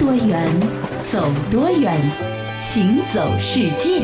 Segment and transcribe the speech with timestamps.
[0.00, 0.48] 多远，
[1.12, 1.94] 走多远，
[2.58, 4.00] 行走世界。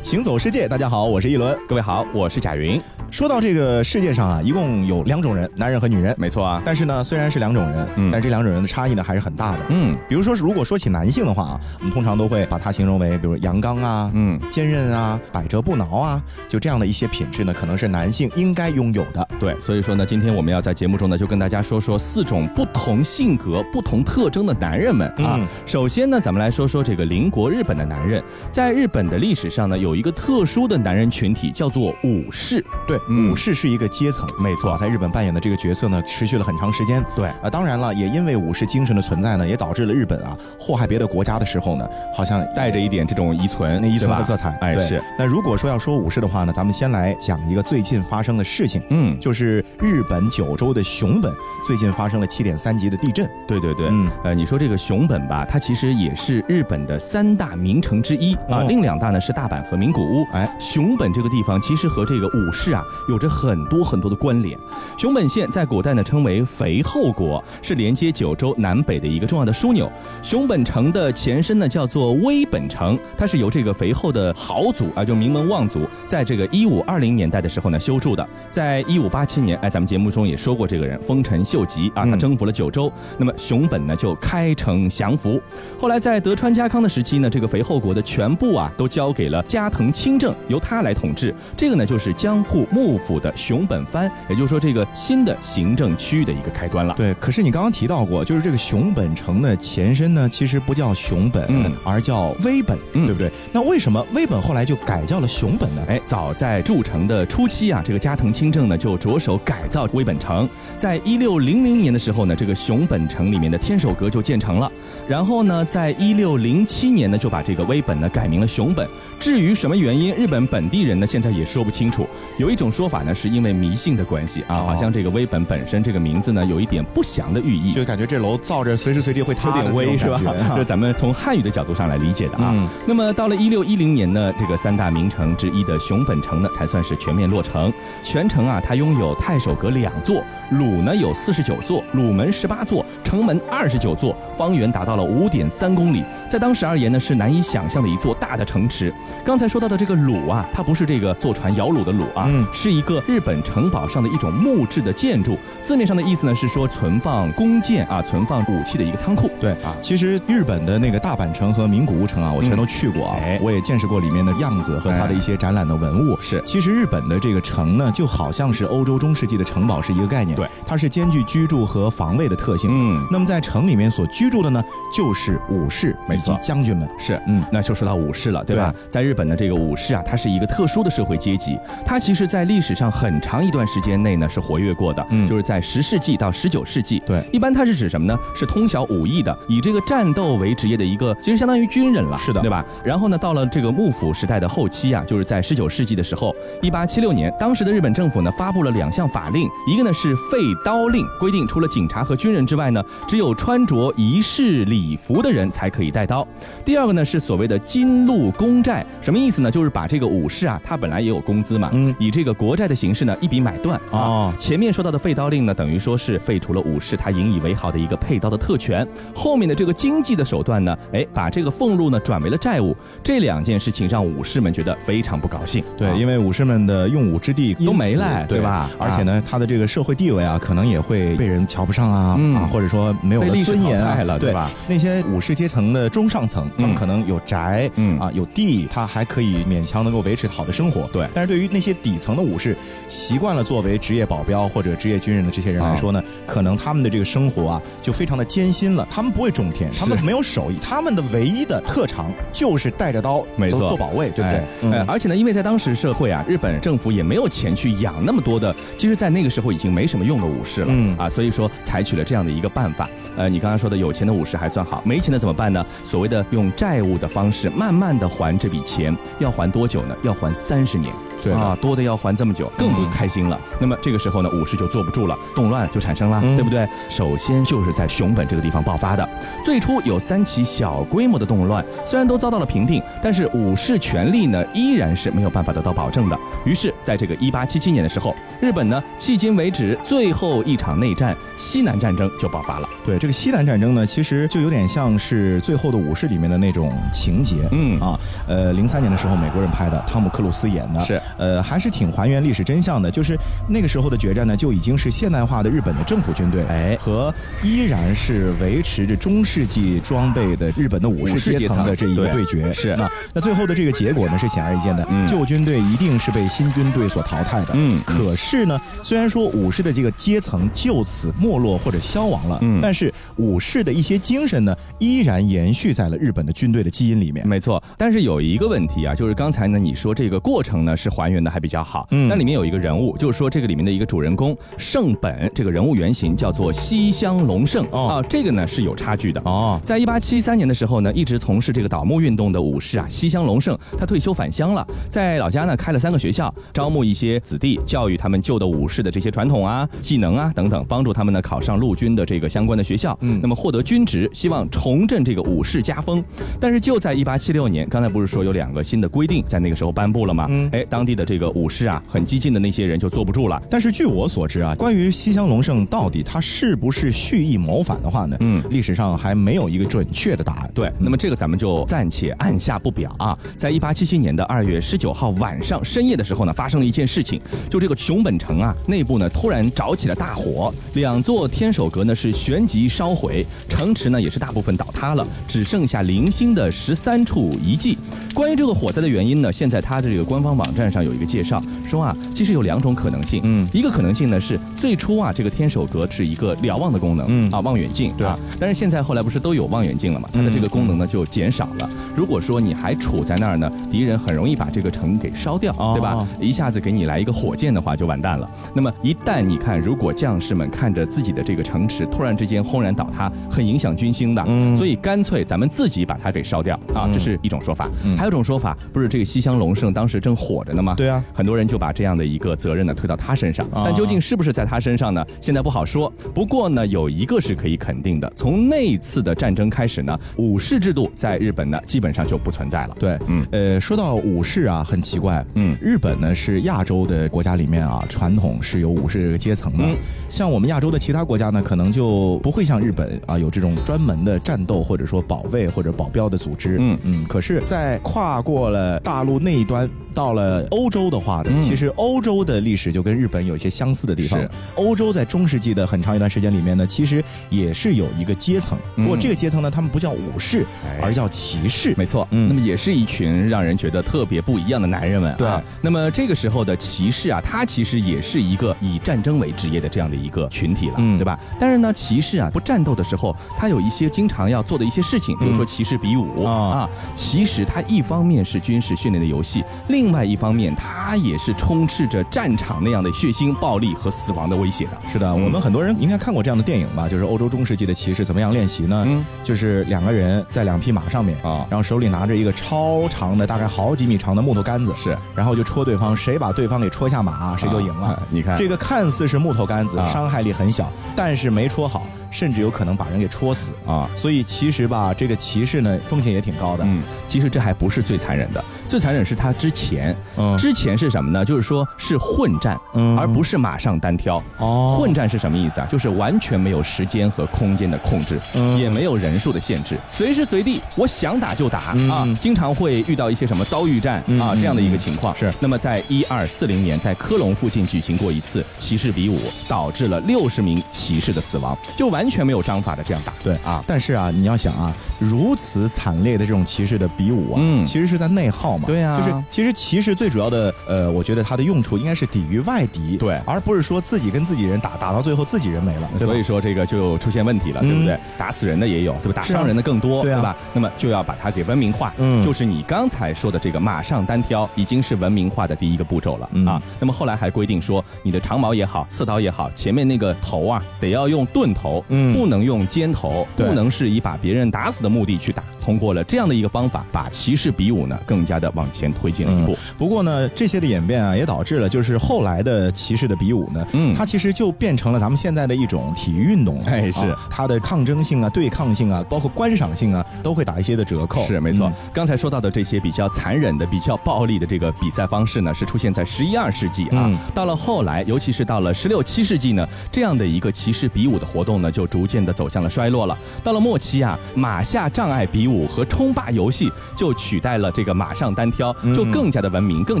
[0.00, 1.58] 行走世界，大家好，我是一轮。
[1.68, 2.80] 各位好，我是贾云。
[3.14, 6.60] 说到这个世界上啊，一共有两种人，男人和女人，没错啊。
[6.64, 9.66] 但是呢，虽然是两种人，嗯，但这两种人的差异呢还是很大的。
[9.68, 19.28] 嗯，比如说，如果说起男性的话啊，我们通常都会把它形容为，比如阳刚啊，嗯，坚韧啊，百折不挠啊，就这样的一些品质呢，可能是男性应该拥有的。
[19.38, 25.38] 对，所以说呢，今天我们要在节目中呢，就跟大家说说四种不同性格、不同特征的男人们啊。
[25.64, 32.64] 首先呢，咱们来说说这个邻国日本的男人，在日本的历史上呢，有一个特殊的男人群体，叫做武士。
[32.88, 33.84] 对，武士是一个。
[33.94, 37.04] 阶层没错，在日本扮演的这个角色呢，持续了很长时间。
[37.14, 44.50] 对啊，当然了，也因为武士精神的存在呢，也导致了日本啊祸害别的国家的时候呢，好像带着一点这种遗存，那遗存的色彩。
[44.62, 45.00] 哎，是。
[45.16, 48.82] 那如果说要说武士的话呢，咱们先来讲一个最近发生的事情。
[48.90, 51.32] 嗯，就是日本九州的熊本
[51.64, 53.30] 最近发生了七点三级的地震。
[53.46, 60.26] 对对对，嗯，呃，你说这个熊本吧，它其实也是日本的三大名城之一啊，另两大呢是大阪和名古屋。
[60.32, 64.58] 哎，熊本这个地方其实和这个武士啊有着很多很多的关联。
[64.96, 69.90] 熊本县在古代呢称为肥后国，是连接九州南北的一个重要的枢纽。
[70.22, 78.26] 熊本城的前身呢叫做威本城，它是由这个肥后的豪族啊，就名门望族，在这个一五二零年代的时候呢修筑的。
[78.50, 85.40] 在一五八七年，哎，咱们节目中也说过这个人丰臣秀吉啊，他征服了九州，那么熊本呢就开城降服。
[85.78, 91.34] 后来在德川家康的时期呢，这个肥后国的全部啊都交给了加藤清正，由他来统治。
[91.56, 94.10] 这个呢就是江户幕府的熊本藩。
[94.28, 96.94] 也就是说，这个新的行政区域的一个开端了。
[96.96, 103.30] 对，可是你刚刚提到过，就是这个熊本城的前身呢，其实不叫熊本，而叫威本，对不对？
[103.52, 105.82] 那为什么威本后来就改叫了熊本呢？
[105.88, 110.48] 哎，早在筑城的初期啊，这个加藤清正呢就着手改造威本城。
[110.76, 114.70] 在一六零零年的时候呢，这个熊本城里面的天守阁就建成了。
[115.06, 118.88] 然后呢，在一六零七年呢，就把这个威本呢改名了熊本。
[119.20, 122.06] 至于什么原因，日本本地人呢现在也说不清楚。
[122.38, 130.20] 有一种说法呢，是因为迷信的关系啊，好像这个威本本身这个名字呢有一点不祥的寓意，就感觉这楼造着随时随地会塌有点威是吧？
[130.50, 132.54] 这是咱们从汉语的角度上来理解的啊。
[132.86, 137.72] 那么到了一六一零年呢，这个三大名城之一的熊本城呢才算是全面落成。
[138.02, 148.92] 全城啊，它拥有太守阁两座，鲁呢有四十九座，鲁门十八座，城门二十九座，方圆达到了五点三公里，在当时而言呢是难以想象的一座大的城池。
[149.24, 155.36] 刚才说到的这个鲁啊，它不是这个坐船摇橹的橹啊，是一个日本城堡上的一种木质的建筑。
[155.62, 159.28] 字面上的意思呢是说存放弓箭啊、存放武器的一个仓库。
[159.40, 166.16] 对啊，其实日本的那个大阪城和名古屋城啊，我全都去过啊，我也见识过里面的样子和它的一些展览的文物。
[166.20, 170.36] 是，其实日本的这个城呢，就好像是欧洲中世纪的城堡是一个概念。
[170.36, 172.70] 对，它是兼具居住和防卫的特性。
[172.72, 174.62] 嗯，那么在城里面所居住的呢，
[174.94, 176.88] 就是武士以及将军们。
[176.98, 178.72] 是，嗯，那就说到武士了，对吧？
[178.88, 187.00] 在日本的这个武士啊，他是一个特殊的社会阶级，他其实在历史上很长一段时间内呢是活跃过的，嗯，就是在十世纪到十九世纪。
[187.06, 188.18] 对，一般它是指什么呢？
[188.34, 192.64] 是通晓武艺的，以这个战斗为职业的一个，其实相当于军人了，是的，对吧？
[192.84, 206.26] 然后呢，到了这个幕府时代的后期啊，就是在十九世纪的时候，一八七六年，当时的日本政府呢发布了两项法令，一个呢是废刀令，规定除了警察和军人之外呢，只有穿着仪式礼服的人才可以带刀。
[206.64, 209.50] 第二个呢是所谓的金禄公债，什么意思呢？
[209.50, 214.34] 就是把这个武士啊，他本来也有工资嘛，嗯，以这个国债的形式呢一笔买断啊。
[214.38, 218.86] 前面说到的废刀令呢，等于说是废除了武士他引以为豪的一个配刀的特权。
[219.14, 222.76] 后面的这个经济的手段呢，哎，把这个俸禄呢转为了债务。
[223.02, 225.64] 这两件事情让武士们觉得非常不高兴。
[225.76, 228.70] 对，因为武士们的用武之地都没了，对吧？
[228.78, 234.50] 而且呢，他的这个社会地位啊，可能也会被人瞧不上啊啊，或者说没有了尊严啊，对吧？
[234.68, 240.88] 那些武士阶层的中上层，他们可能有宅，嗯啊，有地，他还可以勉强能够维持好的生活。
[240.92, 242.56] 对，但是对于那些底层的武士，
[242.88, 248.86] 习惯了作为职业保镖或者职业军人的这些人来说呢，可能他们的这个生活啊，就非常的艰辛了。
[248.90, 254.44] 他们不会种田，他们没有手艺，他们的唯一的特长就是带着刀，没错，做保卫，对不对？
[254.62, 254.84] 嗯。
[254.86, 262.88] 而且呢，因为在当时社会啊，日本政府也没有钱去养那么多的，其实，在那个时候已经没什么用的武士了，嗯啊，所以说采取了这样的一个办法。
[263.16, 265.64] 呃，你刚刚说的有钱的武士还算好，没钱的怎么办呢？
[265.82, 269.96] 所谓的用债务的方式，慢慢的还这笔钱，要还多久呢？
[270.02, 270.92] 要还三十年。
[271.24, 273.40] 对啊，多的要还这么久，更不开心了。
[273.60, 276.68] 那么这个时候呢，武士就坐不住了，动乱就产生了，对不对？
[276.88, 279.08] 首先就是在熊本这个地方爆发的。
[279.44, 286.18] 最初有三起小规模的动乱，虽然都遭到了平定，但是武士权力呢依然是没有办法得到保证的。
[286.44, 292.68] 于是，在这个一八七七年的时候，日本呢迄今为止最后一场内战——西南战争就爆发了。
[292.84, 297.48] 对这个西南战争呢，其实就有点像是最后的武士里面的那种情节。
[297.52, 302.90] 嗯啊，呃，零三年的时候，美国人拍的，汤姆克鲁斯演的，是呃，还是挺还原历史真相的。
[302.90, 303.16] 就是
[303.48, 307.12] 那个时候的决战呢，就已经是现代化的日本的政府军队，哎，和
[307.42, 312.52] 依然是维持着中世纪装备的日本的武士阶层的这一个对决。
[312.52, 317.52] 是那那最后的这个结果呢，是显而易见的，旧军队一定是被新军队所淘汰的。
[317.54, 327.26] 嗯，可是呢，虽然说武士的这个阶层就此没落或者消亡了，嗯，但是武士的一些精神呢，依然延续在了日本的军队的基因里面。
[327.26, 337.66] 没错，但是有一个问题啊，就是刚才呢你说这个过程呢是还原的还比较好，嗯，那里面有一个人物，就是说这个里面的一个主人公圣本这个人物原型叫做西乡隆盛。
[337.72, 339.20] 啊，这个呢是有差距的。
[339.24, 339.60] 哦。
[339.64, 356.02] 在一八七三年的时候呢，一直从事这个倒幕运动的武士啊，西乡隆盛他退休返乡了，在老家呢开了三个学校，招募一些子弟，教育他们旧的武士的这些传统啊、技能啊等等，帮助他们呢考上陆军的这个相关的学校，嗯，那么获得军职，希望重振这个武士家风。
[356.40, 360.26] 但是就在一八七六年，刚才不是说有两个新的规定在那个时候颁布了吗？
[360.28, 363.40] 嗯，哎，当地的这个武士啊，很激进的那些人就坐不住了。
[363.50, 368.16] 但是据我所知啊，关于西乡隆盛到底他是不是蓄意谋反的话呢？
[368.20, 370.50] 嗯，历史上还没有一个准确的答案。
[370.54, 373.18] 对，那么这个咱们就暂且按下不表啊。
[373.36, 377.20] 在一八七七年的二月十九号晚上深夜的时候呢，发生了一件事情，
[377.50, 387.76] 就这个熊本城啊内部呢突然着起了大火，两座天守阁呢是旋即烧毁，城池呢也是大部分倒塌了，只剩下零星的十三处遗迹。
[388.14, 393.20] 关于这个火灾的原因呢，现在它的这个官方网站上有一个介绍，说啊，其实有两种可能性。
[393.22, 398.18] 嗯，一个可能性呢是最初啊，这个天守阁是一个瞭望的功能，嗯啊，望远镜，对吧？
[398.40, 401.70] 但是现在后来不是都有望远镜了嘛，它的这个功能呢就减少了。
[401.96, 406.06] 如果说你还处在那儿呢，敌人很容易把这个城给烧掉，对吧？
[406.20, 408.28] 一下子给你来一个火箭的话，就完蛋了。
[408.52, 417.70] 那么一旦你看，如果将士们看着自己的这个城池突然之间轰然倒塌，很影响军心的，嗯，所以干脆咱们自己把它给烧掉啊，这是一种说法。
[417.96, 420.74] 还有种说法，不是这个西乡隆盛当时正火着呢吗？
[420.76, 425.06] 对啊，很多人就把这样的一个责任呢推到他身上，但究竟是不是在他身上呢？
[425.20, 425.92] 现在不好说。
[426.14, 432.76] 不过呢，有一个是可以肯定的，从那次的战争开始呢，武士制度在日本呢基本上就不存在了。
[432.78, 439.64] 对，嗯，呃，说到武士啊，很奇怪，嗯，日本呢是亚洲的国家里面啊，传统是有武士阶层的。
[440.08, 446.56] 像我们亚洲的其他国家呢，可能就不会像日本啊有这种专门的战斗或者说保卫或者保镖的组织。
[446.60, 454.20] 嗯嗯，可是，在跨过了大陆那一端，到了欧洲的话呢，其实欧洲的历史就跟日本有一些相似的地方。
[454.54, 460.46] 欧洲在中世纪的很长一段时间里面呢，其实也是有一个阶层，不过这个阶层呢，他们不叫武士，
[460.80, 461.74] 而叫骑士。
[461.76, 465.12] 没错，嗯，那么也是一群让人觉得特别不一样的男人们。
[465.16, 465.28] 对，
[465.60, 471.18] 那么这个时候的骑士啊，他其实也是一个以战争为职业的这样的一个群体了，对吧？
[471.40, 476.68] 但是呢，骑士啊，不战斗的时候，他有一些经常要做的一些事情，比如说骑士比武啊。
[476.94, 484.72] 其实他一方面是军事训练的游戏，另外一方面，他也是充斥着战场那样的血腥、暴力和死亡的威胁的。
[484.88, 486.88] 是的，我们很多人应该看过这样的电影吧？
[486.88, 488.84] 就是欧洲中世纪的骑士怎么样练习呢？
[488.88, 498.02] 嗯，就是两个人在两匹马上面啊，然后手里拿着一个超长的，大概好几米长的木头杆子，是，然后就戳对方，谁把对方给戳下马，谁就赢了。
[498.10, 501.86] 你看，这个看似是木头杆子，伤害力很小，但是没戳好。
[502.14, 503.90] 甚至有可能把人给戳死啊！
[503.96, 506.62] 所以其实吧，这个骑士呢，风险也挺高的。
[506.64, 509.94] 嗯，其实这还不是最残忍的，最残忍是他之前。
[510.16, 511.24] 嗯，之前是什么呢？
[511.24, 512.56] 就是说是混战，
[512.96, 514.22] 而不是马上单挑。
[514.38, 515.66] 哦，混战是什么意思啊？
[515.68, 518.16] 就是完全没有时间和空间的控制，
[518.56, 522.06] 也没有人数的限制，随时随地我想打就打啊！
[522.20, 525.16] 经常会遇到一些什么遭遇战啊这样的一个情况。
[525.16, 525.34] 是。
[525.40, 532.03] 那么在一二四零年，在科隆附近举行过一次骑士比武，导致了六十名骑士的死亡，就完。
[532.04, 547.98] 完全没有章法的这样打，对啊，但是啊，你要想啊，如此惨烈的这种骑士的比武啊，嗯，其实是在内耗嘛，对啊，就是其实骑士最主要的，呃，我觉得它的用处应该是抵御外敌，对，而不是说自己跟自己人打，打到最后自己人没了，所以说这个就出现问题了，对不对？
[548.18, 549.14] 打死人的也有，对吧？
[549.14, 550.36] 打伤人的更多，对吧？
[550.52, 556.28] 那么就要把它给文明化，嗯，就是你刚才说的这个马上单挑，已经是文明化的第一个步骤了。
[556.46, 556.60] 啊。
[556.78, 561.82] 那么后来还规定说，你的长矛也好，刺刀也好，前面那个头啊，得要用钝头。
[562.12, 565.42] 不能用尖头，不能是以把别人打死的目的去打。
[565.60, 569.56] 通过了这样的一个方法，把骑士比武呢更加的往前推进了一步。
[569.78, 576.60] 不过呢，这些的演变啊，也导致了就是后来的骑士的比武呢，嗯，它其实就变成了咱们现在的一种体育运动。
[576.66, 581.26] 哎，是它的抗争性啊、对抗性啊，包括观赏性啊，都会打一些的折扣。
[581.26, 581.72] 是没错。
[581.94, 587.10] 刚才说到的这些比较残忍的、比较暴力的这个比赛方式呢，是出现在十一二世纪啊。
[587.34, 593.18] 到了后来，尤其是到了十六七世纪呢，这样的一个骑士比武的活动呢，就逐渐的走向了衰落了。
[593.42, 596.24] 到了末期啊，马下障碍比武和冲霸。
[596.34, 600.00] 游戏就取代了这个马上单挑，就更加的文明，更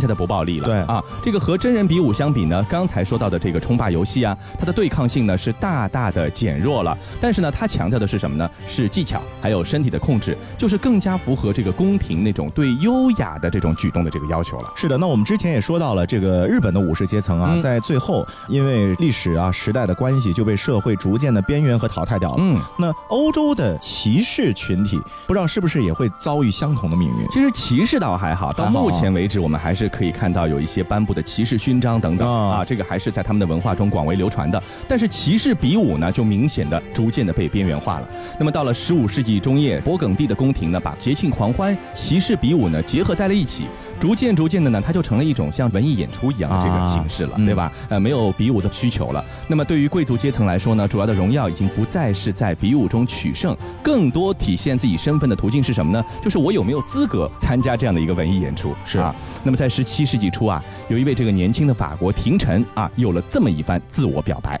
[0.00, 0.66] 加的不暴力了。
[0.66, 6.96] 对啊，这个和真人比武相比呢，刚才说到的这个冲霸游戏啊，它的对抗性呢是大大的减弱了。
[7.20, 8.50] 但是呢，它强调的是什么呢？
[8.66, 14.72] 是技巧，还有身体的控制，就是更加符合这个宫廷那种对优雅的这种举动的这个要求了。
[14.74, 22.36] 是的，那我们之前也说到了，这个日本的武士阶层啊，在最后因为历史啊时代的关系，就被社会逐渐的边缘和淘汰掉了。
[22.38, 26.04] 嗯，那欧洲的骑士群体，不知道是不是也会。
[26.20, 27.26] 遭遇相同的命运。
[27.28, 34.62] 其实骑士倒还好，到目前为止，我们还是可以看到有一些颁布的骑士勋章等等啊，这个还是在他们的文化中广为流传的。
[34.86, 38.08] 但是骑士比武呢，就明显的、逐渐的被边缘化了。
[38.38, 43.64] 那么到了十五世纪中叶，勃艮第的宫廷呢，把节庆狂欢、骑士比武呢结合在了一起。
[44.04, 47.72] 逐渐逐渐的呢，它就成了一种像文艺演出一样的这个形式了，对吧？
[47.88, 49.24] 呃，没有比武的需求了。
[49.48, 56.04] 那么对于贵族阶层来说呢，主要的荣耀已经不再是在比武中取胜，更多体现自己身份的途径是什么呢？
[56.20, 58.74] 就是我有没有资格参加这样的一个文艺演出？
[58.84, 59.16] 是啊。
[59.42, 64.60] 那么在十七世纪初啊，有一位这个年轻的法国廷臣啊，有了这么一番自我表白。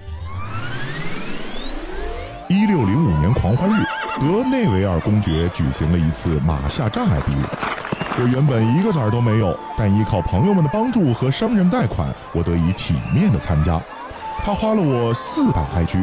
[2.48, 3.84] 一六零五年狂欢日，
[4.18, 7.83] 德内维尔公爵举行了一次马下障碍比武。
[8.16, 13.82] 我原本一个子儿都没有，但依靠朋友们的帮助和商人贷款，我得以体面的参加。
[14.44, 15.98] 他花了我四百埃居。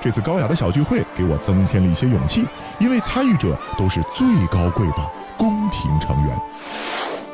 [0.00, 2.46] 这次高雅的小聚会给我增添了一些勇气，
[2.78, 5.04] 因为参与者都是最高贵的
[5.36, 6.38] 宫廷成员。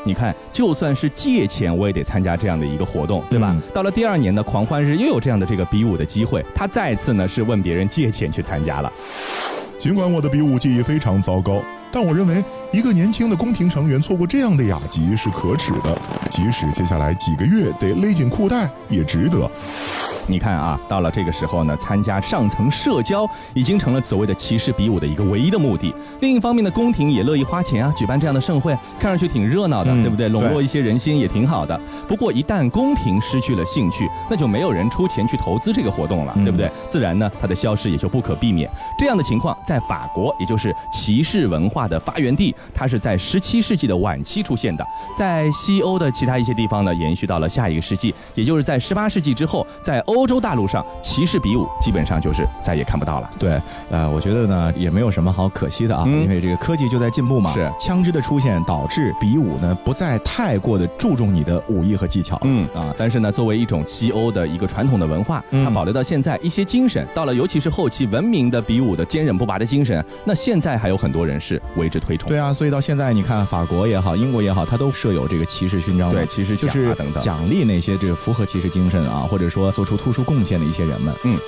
[0.04, 3.54] 你看，就算是借钱，我也得参加这样的一个活动，对吧？
[3.74, 8.90] 到了第二年的狂欢日，又有这样的这个比武的机会，他再次呢是问别人借钱去参加了。
[9.76, 11.60] 尽管我的比武技艺非常糟糕。
[11.96, 12.42] 但我认为，
[12.74, 15.96] 一个年轻的宫廷成员错过这样的雅集是可耻的，
[16.28, 19.48] 即使接下来几个月得勒紧裤带，也值得。
[20.26, 25.94] 你看啊，到了这个时候呢，参加上层社交已经成了所谓的骑士比武的一个唯一的目的。
[26.20, 30.28] 另一方面呢，宫廷也乐意花钱啊，举办这样的盛会，看上去挺热闹的，对不对？
[30.30, 31.78] 笼络一些人心也挺好的。
[32.08, 36.70] 不过一旦宫廷失去了兴趣，那就没有人出钱去投资这个活动了，对不对？
[36.88, 38.70] 自然呢，它的消失也就不可避免。
[38.98, 44.86] 这样的情况在法国，也就是骑士文化的发源地，它是在十七世纪的晚期出现的。
[45.14, 50.13] 在西欧的其他一些地方呢，延续到了下一个世纪，也就是在十八世纪之后，在欧。
[50.14, 53.30] 欧洲大陆上，骑士比武基本上就是再也看不到了。
[53.38, 57.52] 对，呃，我觉得呢，也没有什么好可惜的啊，因为这个科技就在进步嘛。
[57.52, 62.38] 是，枪支的出现导致比武呢不再太过的注重你的武艺和技巧。
[62.42, 72.28] 嗯啊，但是呢，作为一种西欧的一个传统的文化，它保留到现在，一些精神到了，尤其是后期文明的比武的坚韧不拔的精神，那现在还有很多人是为之推崇。
[72.28, 81.14] 对啊，所以到现在你看，法国也好，英国也好，它都设有这个骑士勋章，对，骑士奖等等，奖励那些这个符合骑士精神啊，或者说做出突出贡献的一些人们。
[81.24, 81.38] 嗯。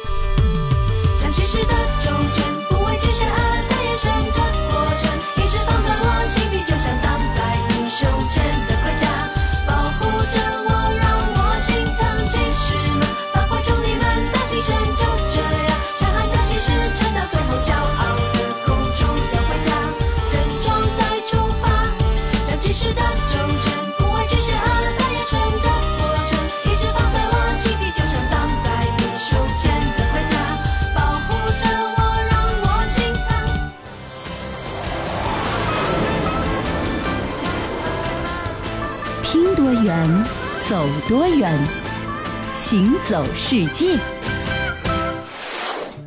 [42.54, 43.98] 行走世界。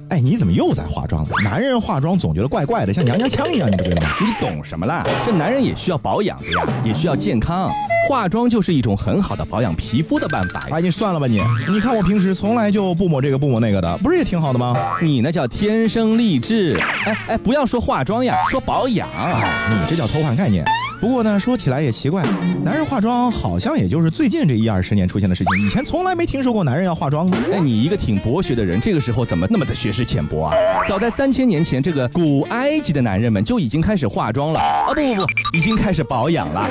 [0.10, 1.30] 哎，你怎么又在化妆了？
[1.44, 4.10] 男人化妆总觉得怪怪的，像娘娘腔一样，你不觉得吗？
[4.20, 5.06] 你懂什么啦？
[5.24, 7.72] 这男人也需要保养的呀，也需要健康。
[8.08, 10.66] 化妆就是一种很好的保养皮肤的办法。
[10.72, 11.44] 哎，你算了吧你！
[11.68, 14.76] 你看我平时从来就不抹这个不抹那个的，不是也挺好的吗？
[15.00, 16.82] 你那叫天生丽质。
[17.06, 19.08] 哎哎，不要说化妆呀，说保养。
[19.70, 20.66] 你这叫偷换概念。
[21.00, 22.26] 不过呢，说起来也奇怪，
[22.62, 27.30] 男人化妆好像也就是最近这一二十年出现的事情，以前从来没听说过男人要化妆。
[27.54, 30.54] 哎，你一个挺博学的人，这个时候怎么那么的学识浅薄啊？
[30.90, 34.88] 早在三千年前，这个古埃及的男人们就已经开始化妆了啊！
[34.88, 36.70] 不不不，已经开始保养了。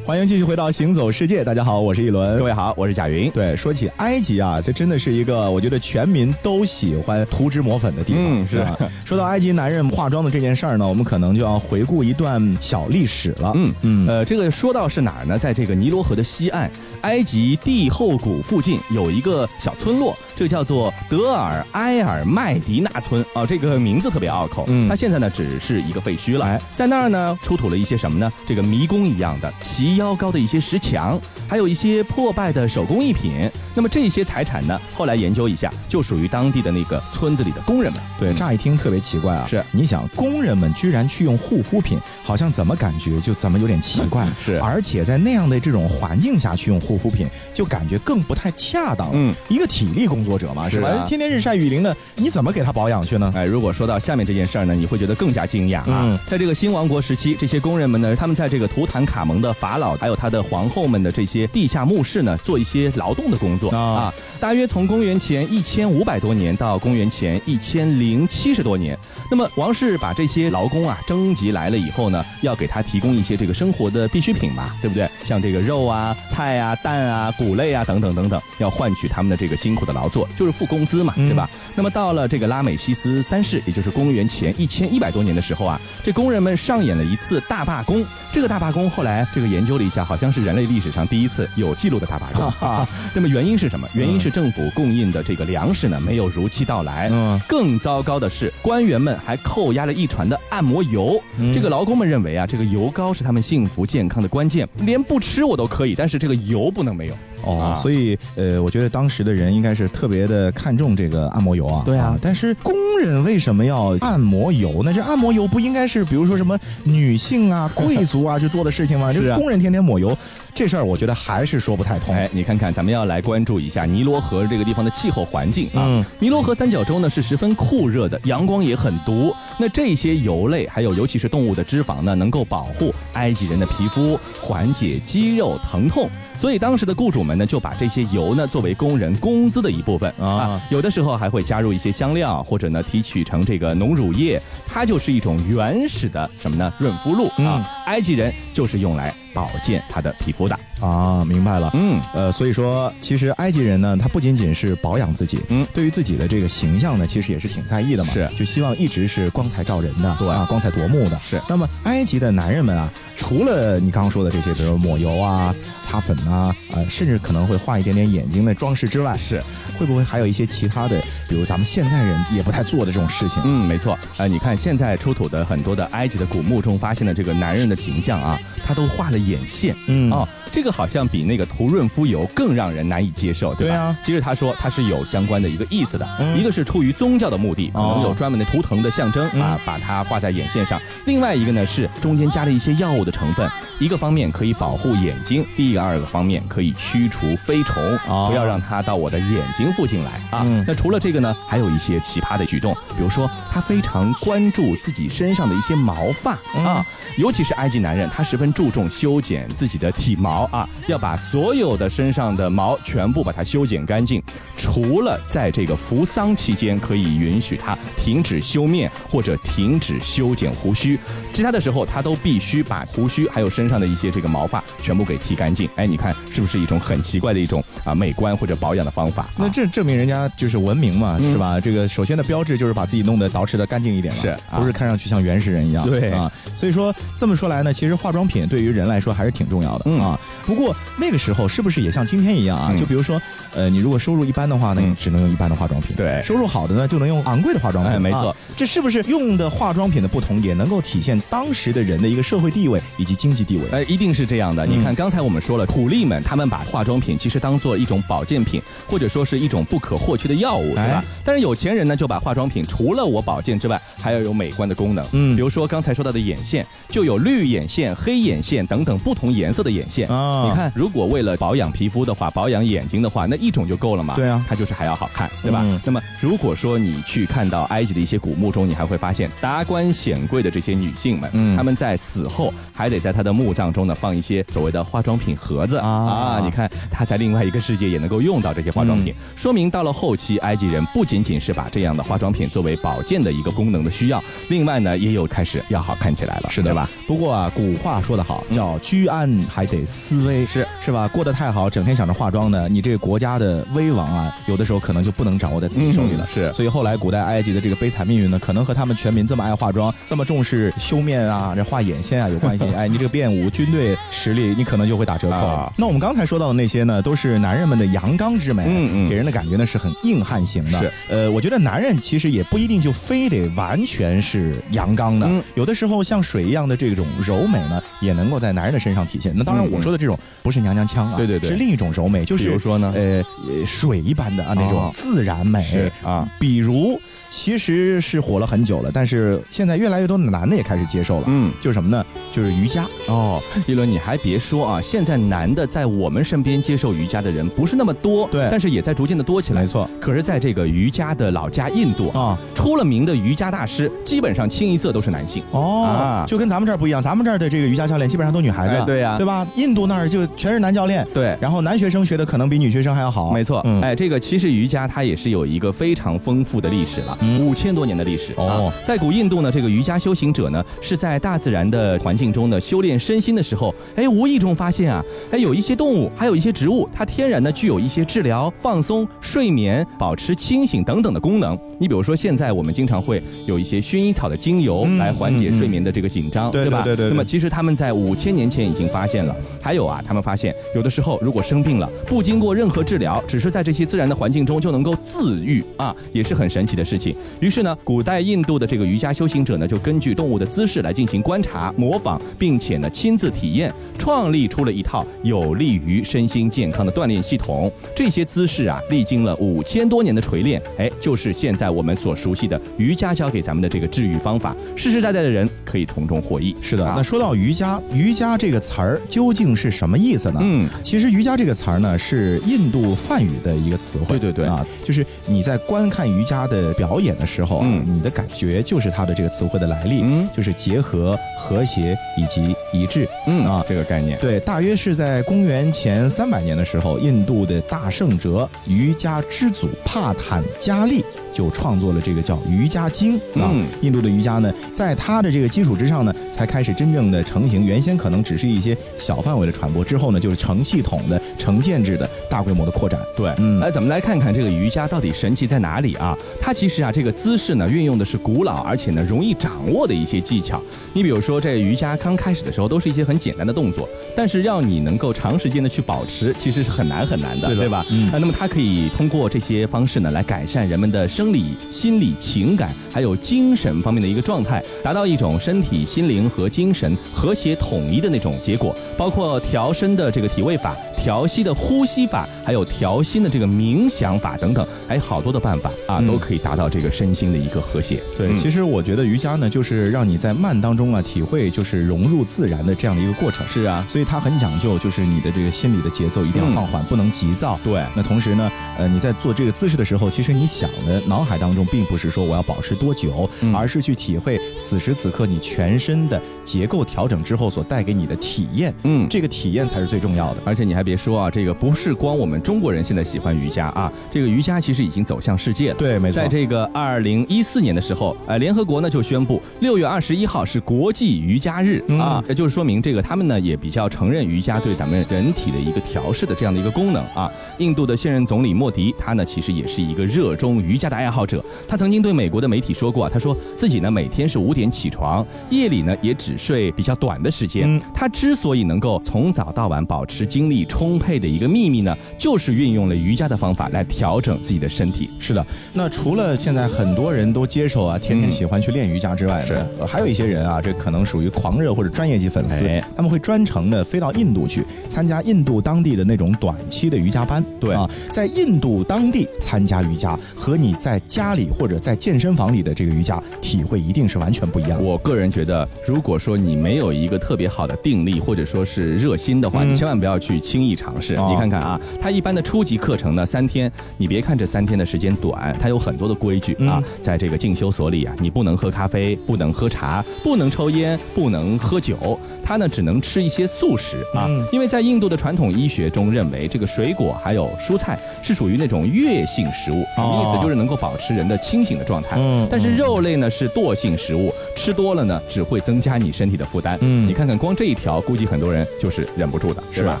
[0.04, 3.30] 欢迎继续回到行走世界，大家好，我是一轮，各位好，我是贾云。
[3.30, 8.76] 对，说起埃及啊，这真的是一个我觉得全民都喜欢涂脂抹粉的地方，是吧？
[9.04, 13.52] 说到埃及男人化妆的这件事儿呢，我们可能就要回顾一段小历史了。
[13.54, 15.38] 嗯嗯，呃，这个说到是哪儿呢？
[15.38, 16.68] 在这个尼罗河的西岸，
[17.02, 20.16] 埃及帝后谷附近有一个小村落。
[20.34, 24.64] 这个叫做德尔埃尔麦迪纳村啊，这个名字特别拗口。
[24.66, 26.44] 嗯，它现在呢只是一个废墟了。
[26.44, 28.32] 哎，在那儿呢出土了一些什么呢？
[28.44, 29.52] 这个迷宫一样的
[29.92, 33.50] 齐腰高的一些石墙，还有一些破败的手工艺品。
[33.74, 38.00] 那么这些财产呢，后来研究一下，就属于当地的那个村子里的工人们。
[38.18, 39.46] 对，乍一听特别奇怪啊。
[39.46, 44.26] 是，你想工人们居然去用护肤品，好像怎么感觉就怎么有点奇怪。
[44.42, 49.10] 是，而且在那样的这种环境下去用护肤品，就感觉更不太恰当。
[49.12, 50.22] 嗯，一个体力工。
[50.22, 51.02] 作者嘛，是吧？
[51.04, 53.32] 天天日晒雨淋的，你怎么给他保养去呢？
[53.34, 56.16] 哎，如果说到下面这件事儿呢，你会觉得更加惊讶啊！
[56.28, 64.14] 在这个新王国时期，这些工人们呢，他们在这个图坦卡蒙的法老还有他的皇后们的这些地下墓室呢，做一些劳动的工作啊。
[64.38, 68.96] 大约从公元前一千五百多年到公元前一千零七十多年，
[69.28, 75.08] 那么王室把这些劳工啊征集来了以后呢，要给他提供一些这个生活的必需品嘛，对不对？
[75.24, 80.12] 像这个肉啊、菜啊、蛋啊、谷类啊等等等等，要换取他们的这个辛苦的劳。
[80.12, 81.48] 作就是付工资嘛，对吧？
[81.74, 88.04] 那么到了这个拉美西斯三世，也就是公元前一千一百多年的时候啊，这工人们上演了一次大罢工。
[88.30, 92.52] 这个大罢工后来这个研究了一下，好像是人类历史上第一次有记录的大罢工。
[93.14, 93.88] 那么原因是什么？
[93.94, 97.08] 原因是政府供应的这个粮食呢没有如期到来。
[97.12, 101.22] 嗯，更糟糕的是，官员们还扣押了一船的按摩油。
[101.52, 107.14] 这个劳工们认为啊，这个油膏是他们幸福健康的关键，连不吃我都可以，但是这个油不能没有。
[107.44, 111.82] 哦，所以呃，我觉得当时的人应该是特别的看重这个按摩油啊。
[111.84, 114.92] 对啊，但是工人为什么要按摩油呢？
[114.92, 119.12] 这按摩油不应该是比如说什么女性啊、贵族啊去做的事情吗？
[119.14, 120.16] 是工人天天抹油。
[120.54, 122.14] 这事儿我觉得还是说不太通。
[122.14, 126.04] 哎，你看看，咱们要来关注一下尼罗河这个地方的气候环境啊。
[126.18, 129.34] 尼罗河三角洲呢是十分酷热的，阳光也很毒。
[129.58, 136.10] 那这些油类，还有尤其是动物的脂肪呢，能够保护埃及人的皮肤，缓解肌肉疼痛。
[136.36, 140.60] 所以当时的雇主们呢，就把这些油呢作为工人工资的一部分啊。
[140.70, 147.81] 有的时候还会加入一些香料，或者呢提取成这个浓乳液，它就是一种原始的什么呢润肤露啊。
[147.92, 151.70] 埃及人就是用来保健他的皮肤的啊，明白了。
[151.74, 158.14] 嗯，呃，所以说其实埃及人呢，他不仅仅是保养自己，嗯，对于自己的这个形象呢，其实也是挺在意的嘛。
[158.14, 161.20] 是，就希望一直是光彩照人的，对啊，光彩夺目的。
[161.22, 161.40] 是。
[161.48, 169.42] 那么埃及的男人们啊，除了你刚刚说的这些，比如抹油啊、擦粉啊，呃，甚至可能会画一点点眼睛的装饰之外，是，
[169.78, 173.40] 会不会还有一些其他的，比如咱们现在人也不太做的这种事情？
[173.44, 173.96] 嗯，没错。
[174.16, 179.74] 呃，你看现在出土的很多的埃及的古墓中发现的这个男人的形象啊，他都画了眼线。
[179.88, 180.28] 嗯哦。
[180.52, 183.74] 这个好像比那个涂润肤油更让人难以接受，对吧？
[183.74, 183.98] 对啊。
[184.04, 197.82] 其实他说他是有相关的一个意思的，一个是出于宗教的目的，可能有专门的图腾的象征啊，把它画在眼线上；另外一个呢是中间加了一些药物的成分，一个方面可以保护眼睛，第二个方面可以驱除飞虫，
[198.28, 200.44] 不要让它到我的眼睛附近来啊。
[200.66, 206.84] 那除了这个呢，还有一些奇葩的举动，比如说他非常关注自己身上的一些毛发啊。
[207.18, 214.20] 尤其是埃及男人，他十分注重修剪自己的体毛啊，要把所有的身上的毛全部把它修剪干净，
[214.56, 220.98] 除了在这个扶丧期间可以允许他停止修面或者停止修剪胡须，
[221.32, 225.70] 其他的时候他都必须把胡须还有身上的一些这个毛发全部给剃干净。
[225.76, 229.28] 哎，你看是不是一种很奇怪的一种啊美观或者保养的方法？
[229.36, 231.60] 那这证明人家就是文明嘛，是吧？
[231.60, 235.88] 这个首先的标志就是把自己弄得捯饬的干净一点，是不是看上去像原始人一样？
[235.88, 236.92] 对啊，所以说。
[237.14, 240.18] 这么说来呢，其实化妆品对于人来说还是挺重要的啊。
[240.46, 242.74] 不过那个时候是不是也像今天一样啊？
[242.74, 243.20] 就比如说，
[243.52, 248.00] 呃，你如果收入一般的话呢，你只能用一般的化妆品；对，收入好的呢，就能用昂贵的化妆品。
[248.00, 253.64] 没错，这是不是用的化妆品的不同，也能够体现当时的人的一个社会地位以及经济地位？
[253.72, 254.64] 哎，一定是这样的。
[254.64, 261.04] 你看，刚才我们说了，苦力们他们把化妆品其实当做一种保健品，或者说是一种不可或缺的药物，对吧？
[261.24, 265.04] 但是有钱人呢，就把化妆品除了我保健之外，还要有美观的功能。
[265.12, 267.94] 嗯，比如说刚才说到的眼线，就有绿眼线。
[267.94, 270.44] 黑眼线等等不同颜色的眼线，啊。
[270.44, 274.14] 你看，如果为了保养皮肤的话，保养眼睛的话，那一种就够了嘛？
[274.16, 275.64] 对啊，它就是还要好看，对吧？
[275.84, 286.40] 那么如果说你去看到埃及的一些古墓中，你还会发现达官显贵的这些女性们，嗯，她们在死后还得在她的墓葬中呢放一些所谓的化妆品盒子啊啊！
[286.42, 296.88] 你看，她在另外一个世界也能够用到这些化妆品，说明到了后期，埃及人不仅仅是把这样的化妆品作为保健的一个功能的需要，另外呢，也有开始要好看起来了，是的吧？
[297.06, 301.08] 不过啊，古话说得好，叫居安还得思危，是是吧？
[301.08, 306.26] 过得太好，整天想着化妆呢，你这个国家的威王啊，有的时候可能就不能掌握在自己手里了。
[306.26, 312.64] 是，所以后来古代埃及的这个悲惨命运呢，可能和他们全民这么爱化妆，这么重视修面啊，这画眼线啊有关系。
[312.76, 315.72] 哎，你这个变舞军队实力，你可能就会打折扣。
[315.76, 320.78] 那我们刚才说到的那些呢，都是男人们的阳刚之美，嗯嗯，给人的感觉呢是很硬汉型的。
[320.78, 329.32] 是，呃，我觉得男人其实也不一定就非得完全是阳刚的，有的时候像水一样的这种柔美呢，也能够在男人的身上体现。
[329.36, 333.22] 那当然，我说的这种不是娘娘腔啊，对对对，是另一种柔美，就是比如说呢，呃，
[333.64, 337.00] 水一般的啊那种自然美啊，比如。
[337.34, 341.24] 其实是火了很久了，但是现在越来越多的男的也开始接受了。
[341.28, 342.04] 嗯，就是什么呢？
[342.30, 342.86] 就是瑜伽。
[343.08, 349.62] 哦，一轮，你还别说啊，现在男的在我们身边接受瑜伽的人不是那么多，对，但是也在逐渐的多起来。
[349.62, 349.88] 没错。
[349.98, 355.42] 可是，在这个瑜伽的老家印度啊，出了名的瑜伽大师，基本上清一色都是男性。
[355.52, 358.82] 哦，就跟咱们这儿不一样，咱们这儿的这个瑜伽教练基本上都女孩子。
[358.84, 359.46] 对呀，对吧？
[359.56, 361.06] 印度那儿就全是男教练。
[361.14, 363.32] 对，然后男学生学的可能比女学生还要好。
[363.32, 363.60] 没错。
[363.80, 368.02] 哎，这个其实瑜伽它也是有一个非常丰富的历史了，五千多年的。
[368.02, 381.56] 历史哦，在古印度呢，这个瑜伽修行者呢，是在大自然的环境中呢修炼身心的时候，哎，无意中发现啊，哎，有一些动物，还有一些植物，它天然呢具有一些治疗、放松、睡眠、保持清醒等等的功能。
[381.78, 386.82] 你比如说，现在我们经常会有一些薰衣草的精油来缓解睡眠的这个紧张，对吧？
[386.82, 387.01] 对对。
[387.08, 389.34] 那么其实他们在五千年前已经发现了。
[389.60, 397.14] 还有啊，他们发现有的时候如果生病了，不经过任何治疗，只是在这些自然的环境中就能够自愈啊，也是很神奇的事情。
[397.40, 397.76] 于是呢。
[397.84, 407.70] 古代印度的这个瑜伽修行者呢，就根据动物的姿势来进行观察、模仿，并且呢亲自体验，创立出了一套有利于身心健康的锻炼系统。
[407.94, 416.54] 这些姿势啊，历经了五千多年的锤炼，哎，就是现在我们所熟悉的瑜伽教给咱们的这个治愈方法，世世代代的人可以从中获益。
[416.60, 420.40] 是的，那说到瑜伽，瑜伽这个词儿究竟是什么意思呢？
[420.42, 424.18] 嗯，其实瑜伽这个词儿呢，是印度梵语的一个词汇。
[424.18, 427.82] 对对对啊，就是你在观看瑜伽的表演的时候嗯。
[427.92, 441.04] 你的感觉就是它的这个词汇的来历，嗯，就是结合、和谐以及一致，嗯啊，这个概念，对，大约是在公元前三百年的时候，印度的大圣哲瑜伽之祖帕坦加利。
[441.32, 447.64] 就创作了这个叫《瑜伽经》啊，印度的瑜伽呢，在它的这个基础之上呢，才开始真正的成型。
[447.64, 453.00] 原先可能只是一些小范围的传播，之后呢，就是成系统的、成建制的大规模的扩展。
[453.16, 456.16] 对，嗯，来，咱们来看看这个瑜伽到底神奇在哪里啊？
[456.40, 460.62] 它其实啊，这个姿势呢，运用的是古老而且呢容易掌握的一些技巧。
[460.92, 467.84] 你比如说，这瑜伽刚开始的时候都是一些很简单的动作，但是要你能够长时间的去保持，其实是很难很难的，对吧？
[467.90, 471.21] 嗯，那么它可以通过这些方式呢，来改善人们的生。
[471.22, 480.76] 生理、心理、情感，还有精神方面的一个状态，达到一种身体、心灵和精神和谐统一的那种结果，包括调身的这个体位法。
[481.02, 488.00] 调息的呼吸法，还有调心的这个冥想法等等，还有好多的办法啊，都可以达到这个身心的一个和谐。
[488.16, 493.44] 对，其实我觉得瑜伽呢，就是让你在慢当中啊，体会就是融入自然的这样的一个过程。
[493.48, 497.58] 是啊，所以它很讲究，就是你的这个心理的节奏一定要放缓，不能急躁。
[497.64, 497.82] 对。
[497.96, 508.72] 那同时呢，呃，你在做这个姿势的时候，其实你想的脑海当中并不是说我要保持多久，而是去体会此时此刻你全身的结构调整之后所带给你的体验。
[508.84, 510.40] 嗯，这个体验才是最重要的。
[510.46, 510.91] 而且你还别。
[510.92, 515.76] 别说啊，这个不是光我们中国人现在喜欢瑜伽啊，这个瑜伽其实已经走向世界了。
[515.78, 516.22] 对，没错。
[516.22, 527.32] 在这个二零一四年的时候，呃，联合国呢就宣布六月二十一号是国际瑜伽日啊，也就是说明这个他们呢也比较承认瑜伽对咱们人体的一个调试的这样的一个功能啊。
[527.56, 537.80] 印度的现任总理莫迪，他呢其实也是一个热衷瑜伽的爱好者，他曾经对美国的媒体说过，他说自己呢每天是五点起床，夜里呢也只睡比较短的时间。
[537.94, 540.81] 他之所以能够从早到晚保持精力充。
[540.82, 545.08] 充沛的一个秘密呢，就是运用了瑜伽的方法来调整自己的身体。
[545.16, 552.64] 是的，那除了现在很多人都接受啊，天天喜欢去练瑜伽之外，是还有一些人啊，这可能属于狂热或者专业级粉丝，
[552.96, 557.44] 他们会专程的飞到印度去参加印度当地的那种短期的瑜伽班。
[557.60, 564.82] 对啊，在印度当地参加瑜伽和你在家里或者在健身房里的这个瑜伽体会一定是完全不一样。
[564.82, 571.14] 我个人觉得，如果说你没有一个特别好的定力或者说是热心的话，你千万不要去轻易尝试。
[571.14, 576.82] 你看看啊，它一般的初级课程呢，三天，你别看这三天的时间短，它有很多的规矩啊。
[577.00, 582.18] 在这个进修所里啊，你不能喝咖啡，不能喝茶，不能抽烟，不能喝酒。
[582.44, 590.42] 它呢只能吃一些素食啊，因为在印度的传统医学中认为，这个水果还有蔬菜是属于那种月性食物，什么意思？
[590.42, 592.16] 就是能够保持人的清醒的状态。
[592.18, 596.76] 嗯，但是肉类呢是惰性食物，吃多了呢只会增加你身体的负担。
[596.80, 600.00] 嗯，你看看光这一条，估计很多人就是忍不住的，是吧？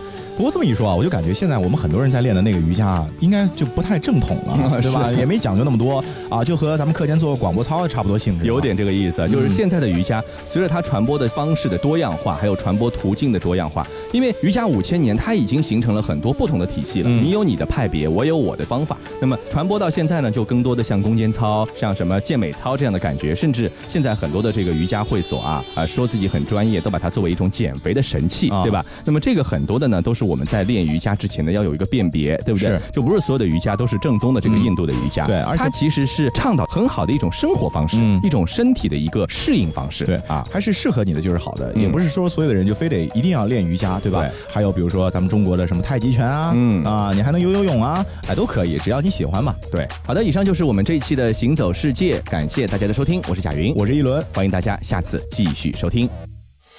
[0.34, 5.12] 不过这么一说啊，我就感觉现在我们很多人在练的那个瑜伽啊，应该就不太正统了， 对吧？
[5.12, 8.46] 也没讲究那么多啊，就和咱们课间做广播操差不多性质。
[8.46, 17.10] 有点这个意思，就是现在的瑜伽，随着它传播的方式的多样化，还有传播途径的多样化，因为瑜伽五千年，它已经形成了很多不同的体系了。
[17.10, 18.96] 你有你的派别，我有我的方法。
[19.20, 28.82] 那么传播到现在呢，就更多的像攻坚操、像什么健美操这样的感觉，甚至现在很多的这个瑜伽会所啊啊，说自己很专业，都把它作为一种减肥的神器，对吧？
[29.04, 31.02] 那么这个很多的呢，都是我们在练瑜。
[31.02, 32.80] 伽之前呢，要有一个辨别，对不对？
[32.92, 35.26] 就不是所有的瑜伽都是正宗的这个印度的瑜伽。
[35.26, 40.04] 对，而且它其实是倡导很好的一种生活方式，一种身体的一个适应方式。
[40.04, 44.26] 对啊，还是适合你的就是好的，也不是说所有的人就非得一定要练瑜伽，对吧？
[44.48, 49.54] 还有比如说咱们中国的什么太极拳啊，嗯啊，你还能游游泳啊，哎，都可以，只要你喜欢嘛。
[49.70, 56.08] 对，好的，以上就是我们这一期的行走世界，感谢大家的收听，我是贾云，我是一轮，欢迎大家下次继续收听。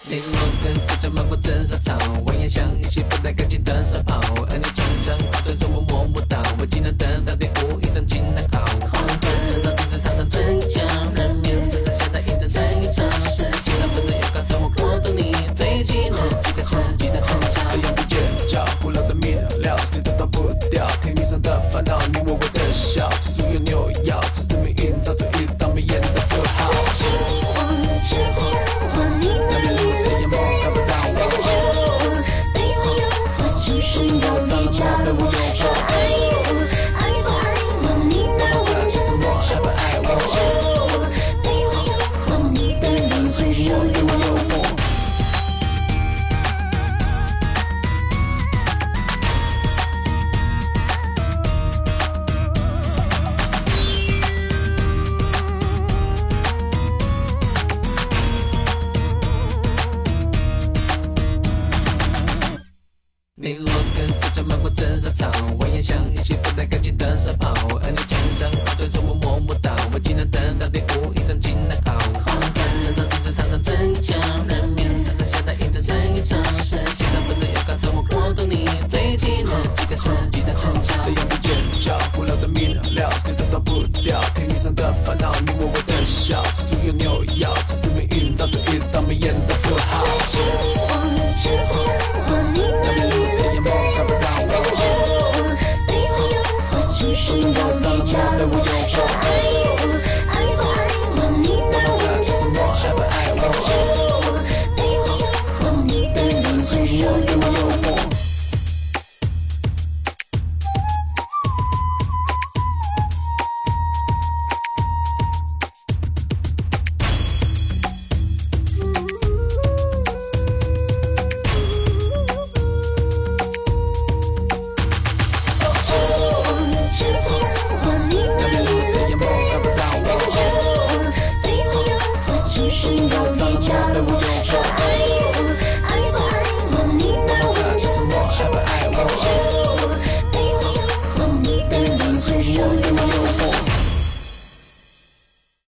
[0.05, 5.17] 你我跟着漫过真沙场，蜿蜒像一起不带干净的而你穿上
[5.73, 8.65] 我摸不到，我等到第五一张技能好。
[8.91, 10.83] 黄昏到顶着堂堂真相，
[43.63, 44.12] 像一